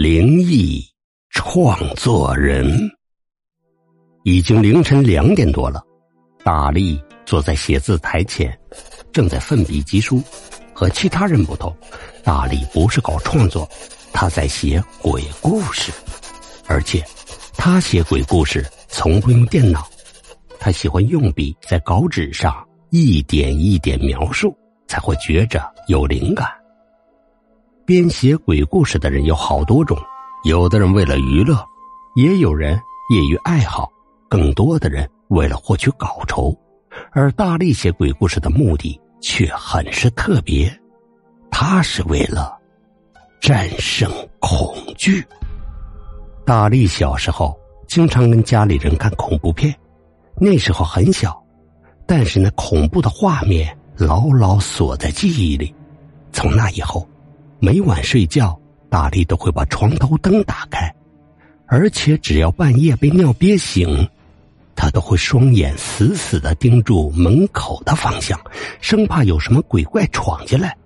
[0.00, 0.80] 灵异
[1.30, 2.88] 创作人。
[4.22, 5.82] 已经凌晨两点多了，
[6.44, 8.56] 大力坐在写字台前，
[9.10, 10.22] 正在奋笔疾书。
[10.72, 11.76] 和其他人不同，
[12.22, 13.68] 大力不是搞创作，
[14.12, 15.90] 他在写鬼故事，
[16.68, 17.04] 而且
[17.54, 19.84] 他写鬼故事从不用电脑，
[20.60, 24.56] 他喜欢用笔在稿纸上一点一点描述，
[24.86, 26.48] 才会觉着有灵感。
[27.88, 29.96] 编写鬼故事的人有好多种，
[30.44, 31.58] 有的人为了娱乐，
[32.16, 33.90] 也有人业余爱好，
[34.28, 36.54] 更多的人为了获取稿酬。
[37.12, 40.70] 而大力写鬼故事的目的却很是特别，
[41.50, 42.54] 他是为了
[43.40, 45.24] 战胜恐惧。
[46.44, 49.74] 大力小时候经常跟家里人看恐怖片，
[50.36, 51.42] 那时候很小，
[52.06, 55.74] 但是那恐怖的画面牢牢锁在记忆里。
[56.34, 57.08] 从那以后。
[57.60, 58.58] 每晚睡觉，
[58.88, 60.94] 大力都会把床头灯打开，
[61.66, 64.08] 而且只要半夜被尿憋醒，
[64.76, 68.40] 他都会双眼死死的盯住门口的方向，
[68.80, 70.76] 生怕有什么鬼怪闯进来。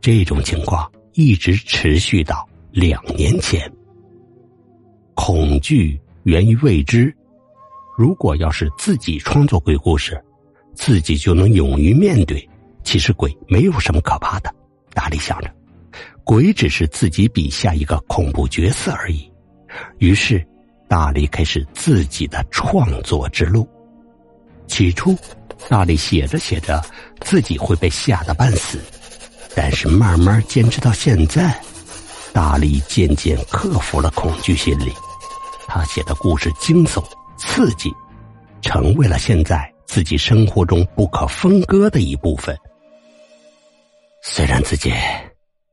[0.00, 3.70] 这种情况一直持续到两年前。
[5.14, 7.12] 恐惧源于未知，
[7.96, 10.22] 如果要是自己创作鬼故事，
[10.74, 12.46] 自己就能勇于面对。
[12.84, 14.54] 其实鬼没有什么可怕的，
[14.92, 15.50] 大力想着。
[16.28, 19.32] 鬼只是自己笔下一个恐怖角色而已。
[19.96, 20.46] 于是，
[20.86, 23.66] 大力开始自己的创作之路。
[24.66, 25.16] 起初，
[25.70, 26.84] 大力写着写着，
[27.22, 28.78] 自己会被吓得半死。
[29.56, 31.58] 但是慢慢坚持到现在，
[32.34, 34.92] 大力渐渐克服了恐惧心理。
[35.66, 37.02] 他写的故事惊悚
[37.38, 37.90] 刺激，
[38.60, 42.54] 成为了现在自己生活中不可分割的一部分。
[44.20, 44.92] 虽然自己。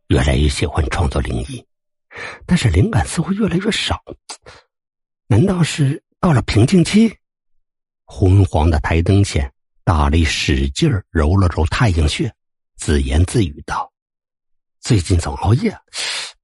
[0.07, 1.65] 越来越喜欢创作灵异，
[2.45, 4.03] 但是灵感似乎越来越少。
[5.27, 7.11] 难道是到了瓶颈期？
[8.05, 9.51] 昏黄的台灯前，
[9.83, 12.31] 大力使劲揉了揉太阳穴，
[12.75, 13.91] 自言自语道
[14.79, 15.75] ：“最近总熬夜，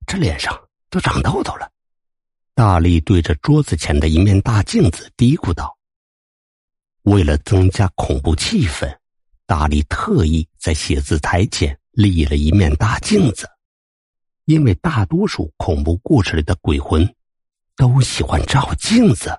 [0.07, 0.59] 这脸上
[0.89, 1.71] 都长痘痘了。”
[2.55, 5.77] 大力对着桌子前的一面大镜子嘀咕道
[7.03, 8.91] ：“为了增加恐怖气氛，
[9.45, 13.49] 大力特意在写字台前。”立了一面大镜子，
[14.45, 17.07] 因为大多数恐怖故事里的鬼魂
[17.75, 19.37] 都喜欢照镜子。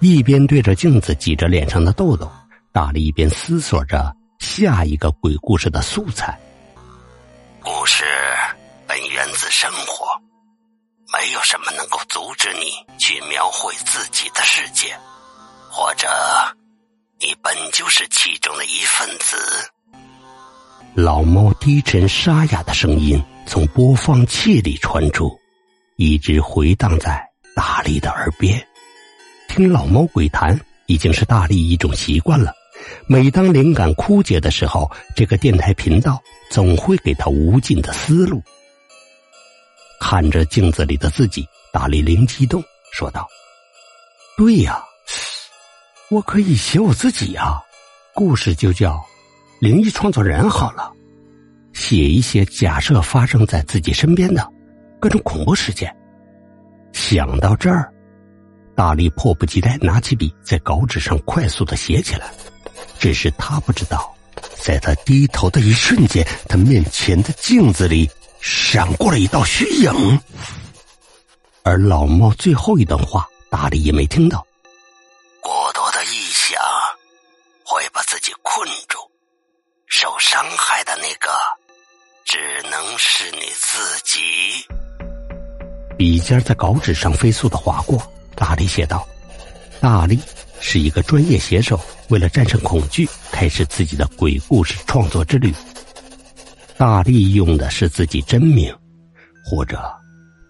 [0.00, 2.30] 一边对着镜子挤着脸上的痘痘，
[2.72, 6.38] 大力一边思索着下一个鬼故事的素材。
[7.62, 8.04] 故事
[8.86, 10.06] 本源自生活，
[11.10, 14.94] 没有什么能够阻止你去描绘自己的世界，
[15.70, 16.06] 或者
[17.18, 19.36] 你本就是其中的一份子。
[20.94, 25.28] 老猫低沉沙哑的声音从播放器里传出，
[25.96, 27.20] 一直回荡在
[27.56, 28.64] 大力的耳边。
[29.48, 32.52] 听老猫鬼谈已经是大力一种习惯了。
[33.08, 38.40] 每当灵感枯竭的时候，这个电台频道总会给他无尽的思路。
[39.98, 42.62] 看着镜子里的自己，大力灵机一动，
[42.92, 43.26] 说道
[44.38, 44.80] ：“对呀，
[46.08, 47.60] 我可以写我自己呀，
[48.14, 49.04] 故事就叫……”
[49.64, 50.92] 灵异创作人好了，
[51.72, 54.46] 写一些假设发生在自己身边的
[55.00, 55.90] 各种恐怖事件。
[56.92, 57.90] 想到这儿，
[58.76, 62.30] 大力迫不及待拿起笔，在稿纸上快速的写起来。
[62.98, 64.14] 只是他不知道，
[64.60, 68.06] 在他低头的一瞬间，他面前的镜子里
[68.42, 70.20] 闪过了一道虚影。
[71.62, 74.46] 而老猫最后一段话，大力也没听到。
[75.40, 76.62] 过多的臆想
[77.64, 78.98] 会把自己困住。
[79.96, 81.30] 受伤害的那个，
[82.24, 82.36] 只
[82.68, 84.18] 能是你自己。
[85.96, 88.02] 笔尖在稿纸上飞速的划过，
[88.34, 89.06] 大力写道
[89.80, 90.18] ：“大力
[90.58, 91.78] 是一个专业写手，
[92.08, 95.54] 为了战胜恐惧，开始自己的鬼故事创作之旅。
[96.76, 98.76] 大力用的是自己真名，
[99.48, 99.80] 或者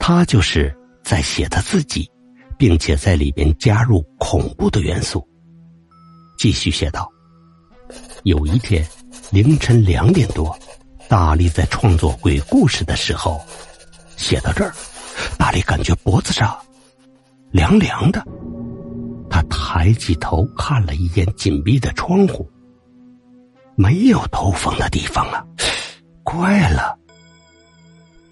[0.00, 2.10] 他就是在写他自己，
[2.56, 5.22] 并且在里边加入恐怖的元素。”
[6.38, 7.06] 继续写道
[8.24, 8.82] ：“有一天。”
[9.34, 10.56] 凌晨两点多，
[11.08, 13.40] 大力在创作鬼故事的时候，
[14.16, 14.72] 写到这儿，
[15.36, 16.56] 大力感觉脖子上
[17.50, 18.24] 凉凉的。
[19.28, 22.48] 他抬起头看了一眼紧闭的窗户，
[23.74, 25.44] 没有透风的地方啊！
[26.22, 26.96] 怪了。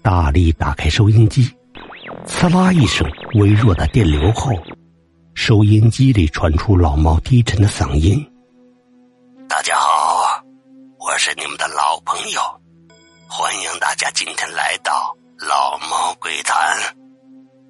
[0.01, 1.51] 大力打开收音机，
[2.25, 4.51] 刺啦一声，微弱的电流后，
[5.33, 8.25] 收音机里传出老猫低沉的嗓音
[9.49, 9.89] ：“大家好。”
[11.13, 12.41] 我是你们的老朋友，
[13.29, 15.15] 欢迎大家今天来到
[15.47, 16.75] 老猫鬼谈，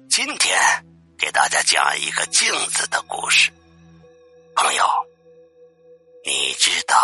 [0.08, 0.58] 今天
[1.18, 3.50] 给大家讲一个镜子的故事。
[4.56, 4.82] 朋友，
[6.24, 6.96] 你知道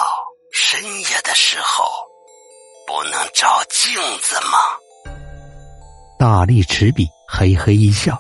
[0.51, 1.85] 深夜的时候
[2.87, 4.59] 不能照镜子吗？
[6.19, 8.19] 大力持笔，嘿嘿一笑。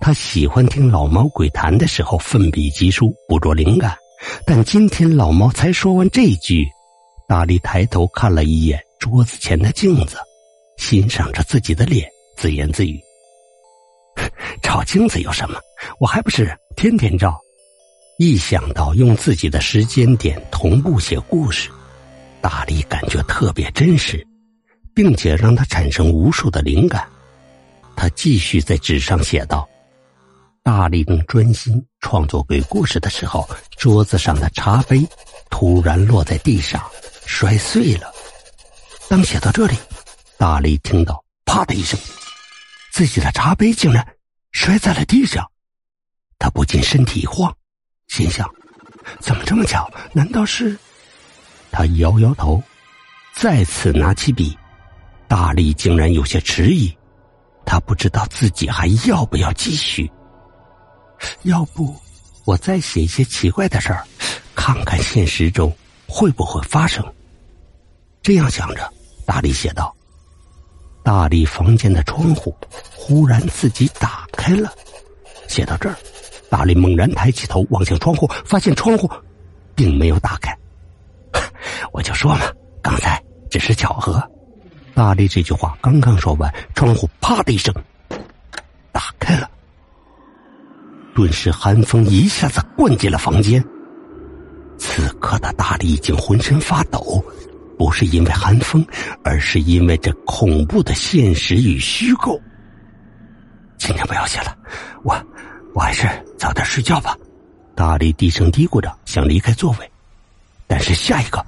[0.00, 3.96] 他喜欢听老猫鬼谈的时候奋笔疾书，捕捉灵感。
[4.44, 6.68] 但今天老猫才说完这句，
[7.28, 10.16] 大力抬头看了一眼桌子前的镜子，
[10.78, 12.98] 欣赏着自己的脸，自言自语
[14.62, 15.60] ：“照镜子有什么？
[16.00, 17.38] 我还不是天天照。”
[18.18, 21.68] 一想到用自己的时间点同步写故事，
[22.40, 24.26] 大力感觉特别真实，
[24.94, 27.06] 并且让他产生无数的灵感。
[27.94, 29.68] 他继续在纸上写道。
[30.62, 35.06] 大力正专心创作鬼故事的时候，桌子上的茶杯
[35.50, 36.82] 突然落在地上，
[37.28, 38.10] 摔碎了。
[39.06, 39.76] 当写到这里，
[40.38, 42.00] 大力听到“啪”的一声，
[42.90, 44.04] 自己的茶杯竟然
[44.52, 45.46] 摔在了地上。
[46.38, 47.54] 他不禁身体一晃，
[48.08, 48.48] 心想：
[49.20, 49.88] 怎么这么巧？
[50.12, 50.76] 难道是？
[51.70, 52.62] 他摇摇头，
[53.34, 54.56] 再次拿起笔，
[55.28, 56.96] 大力竟然有些迟疑，
[57.66, 60.10] 他不知道自己还要不要继续。
[61.42, 61.94] 要不，
[62.46, 64.04] 我再写一些奇怪的事儿，
[64.54, 65.70] 看看现实中
[66.06, 67.04] 会不会发生。
[68.28, 68.86] 这样想着，
[69.24, 69.96] 大力写道
[71.02, 72.54] ：“大力房间的窗户
[72.94, 74.70] 忽然自己打开了。”
[75.48, 75.96] 写到这儿，
[76.50, 79.10] 大力猛然抬起头望向窗户，发现窗户
[79.74, 80.54] 并没有打开。
[81.90, 82.40] 我就说嘛，
[82.82, 83.18] 刚才
[83.50, 84.22] 只是巧合。
[84.92, 87.74] 大力这句话刚刚说完，窗户啪的一声
[88.92, 89.50] 打开了。
[91.14, 93.64] 顿时，寒风一下子灌进了房间。
[94.76, 97.24] 此刻的大力已经浑身发抖，
[97.78, 98.84] 不是因为寒风，
[99.22, 102.38] 而是因为这恐怖的现实与虚构。
[103.78, 104.54] 今天不要写了，
[105.04, 105.16] 我
[105.74, 107.16] 我还是早点睡觉吧。
[107.76, 109.88] 大力低声嘀咕着，想离开座位，
[110.66, 111.44] 但是下一个，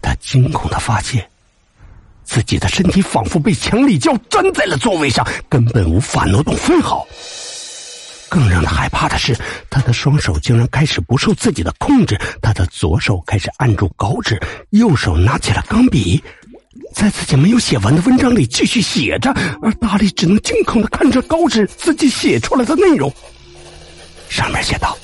[0.00, 1.28] 他惊恐的发现，
[2.22, 7.04] 自己的身体仿佛被强力胶粘在了座位上，根本无法挪动分毫。
[8.28, 9.36] 更让他害怕的是，
[9.70, 12.18] 他的双手竟然开始不受自己的控制。
[12.42, 14.40] 他的左手开始按住稿纸，
[14.70, 16.22] 右手拿起了钢笔，
[16.92, 19.30] 在自己没有写完的文章里继续写着。
[19.62, 23.12] 而大力只能惊恐的看着稿纸，自己写出来的内容。
[24.28, 24.98] 上面写道：“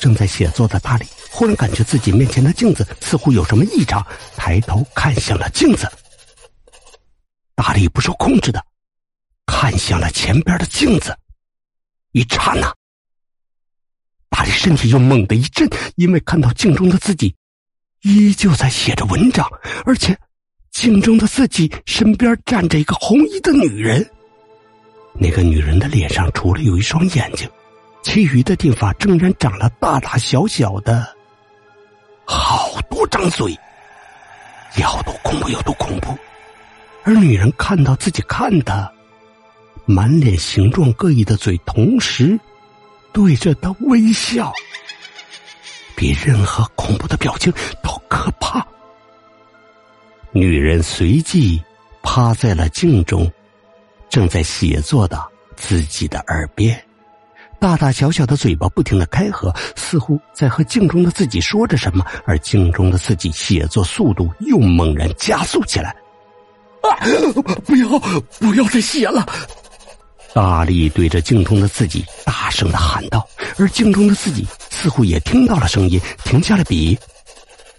[0.00, 4.04] 正在写作的大力忽然感觉自己面前的镜子似乎有什么异常，
[4.36, 5.86] 抬头看向了镜子。
[7.54, 8.60] 大力不受控制的
[9.46, 11.14] 看向了前边的镜子。”
[12.14, 12.72] 一刹那，
[14.30, 17.34] 大力身体又猛地一震，因为看到镜中的自己
[18.02, 19.44] 依旧在写着文章，
[19.84, 20.16] 而且
[20.70, 24.08] 镜中的自己身边站着一个红衣的女人。
[25.14, 27.50] 那个女人的脸上除了有一双眼睛，
[28.04, 31.16] 其余的地方竟然长了大大小小的
[32.24, 33.58] 好多张嘴，
[34.78, 36.16] 要多恐怖有多恐怖。
[37.02, 38.93] 而女人看到自己看的。
[39.86, 42.38] 满脸形状各异的嘴，同时
[43.12, 44.52] 对着他微笑，
[45.94, 47.52] 比任何恐怖的表情
[47.82, 48.66] 都可怕。
[50.32, 51.62] 女人随即
[52.02, 53.30] 趴在了镜中，
[54.08, 55.22] 正在写作的
[55.54, 56.82] 自己的耳边，
[57.60, 65.94] 大大小小的嘴巴不停的开合，似乎在和镜中的自己说着什么，而镜中的自己写作速度又猛然加速起来。
[66.82, 66.98] 啊！
[67.64, 67.98] 不要，
[68.40, 69.24] 不要再写了！
[70.34, 73.24] 大力对着镜中的自己大声的喊道，
[73.56, 76.98] 而镜中的自己似乎也听到了声音，停下了笔，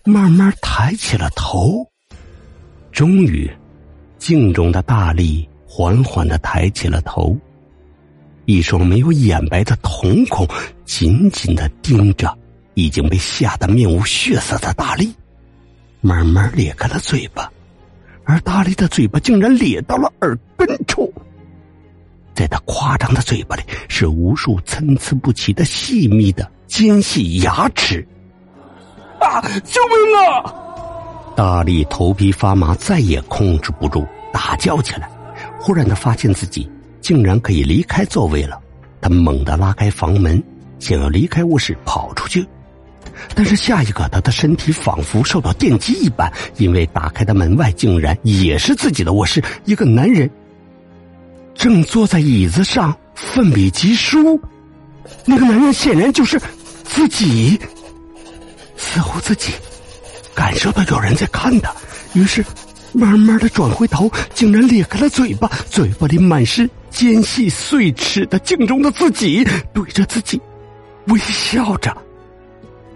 [0.05, 1.85] 慢慢抬起了头。
[2.93, 3.51] 终于，
[4.17, 7.37] 镜中的大力缓缓的抬起了头，
[8.45, 10.47] 一双没有眼白的瞳孔
[10.85, 12.33] 紧紧的盯着
[12.73, 15.13] 已经被吓得面无血色的大力，
[15.99, 17.51] 慢慢咧开了嘴巴，
[18.23, 21.13] 而大力的嘴巴竟然咧到了耳根处。
[22.35, 28.05] 在他夸张的嘴巴里，是无数参差不齐的细密的尖细牙齿。
[29.19, 29.41] 啊！
[29.63, 30.53] 救命啊！
[31.35, 35.09] 大力头皮发麻，再也控制不住，大叫起来。
[35.59, 36.69] 忽然，他发现自己
[37.01, 38.59] 竟然可以离开座位了。
[39.01, 40.41] 他猛地拉开房门，
[40.79, 42.45] 想要离开卧室跑出去，
[43.33, 50.29] 但是下一刻，他的身体仿佛受到电击一般，因为打开的门外竟然也是自己的卧室，一个男人。
[51.65, 54.39] 正坐在椅子上奋笔疾书，
[55.25, 56.39] 那个男人显然就是
[56.83, 57.59] 自己。
[58.77, 59.51] 似乎自己
[60.35, 61.73] 感受到有人在看他，
[62.13, 62.45] 于是
[62.93, 69.43] 慢慢的转回头，竟然咧开了嘴巴，嘴巴里满是尖细碎齿的镜中的自己，
[69.73, 70.39] 对着自己
[71.07, 71.89] 微笑着。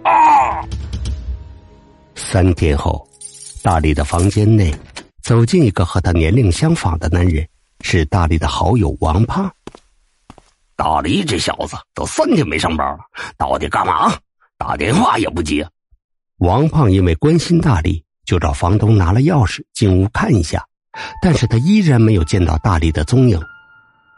[0.04, 0.62] 啊！
[2.14, 3.04] 三天后，
[3.64, 4.72] 大力的房间内
[5.24, 7.44] 走进一个和他年龄相仿的男人，
[7.80, 9.50] 是大力的好友王胖。
[10.76, 12.98] 大力这小子都三天没上班了，
[13.36, 14.12] 到底干嘛？
[14.56, 15.68] 打电话也不接。
[16.38, 20.64] 王胖因为关心大力，就找房东拿了钥匙进屋看一下，
[21.22, 23.38] 但是他依然没有见到大力的踪影。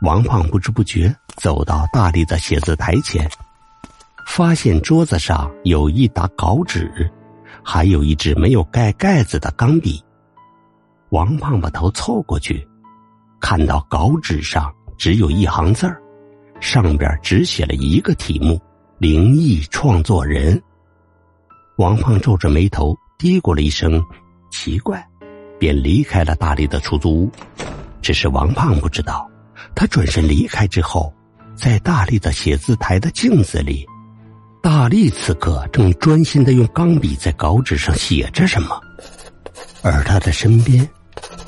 [0.03, 3.29] 王胖不知不觉走到大力的写字台前，
[4.29, 7.11] 发现桌子上有一沓稿纸，
[7.65, 10.03] 还有一支没有盖盖子的钢笔。
[11.11, 12.67] 王胖把头凑过去，
[13.43, 16.01] 看到稿纸上只有一行字儿，
[16.61, 18.59] 上边只写了一个题目
[18.99, 20.63] ：“灵异创作人。”
[21.77, 24.01] 王胖皱着眉头，嘀咕了一声
[24.53, 25.05] ：“奇怪”，
[25.59, 27.33] 便离开了大力的出租屋。
[28.01, 29.29] 只是王胖不知道。
[29.75, 31.13] 他转身离开之后，
[31.57, 33.87] 在大力的写字台的镜子里，
[34.63, 38.81] 大力此刻正专心的用钢笔在稿纸上写着什么，
[39.83, 40.89] 而他的身边，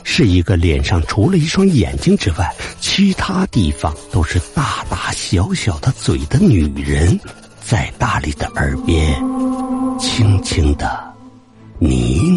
[0.02, 7.18] 是一个脸上除了一双眼睛之外，其他地方都是大大小小的嘴的女人，
[7.64, 9.14] 在大力的耳边，
[9.98, 10.86] 轻轻的
[11.78, 11.88] 呢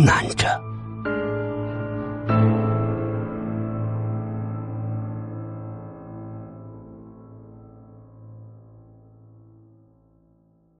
[0.06, 0.67] 喃着。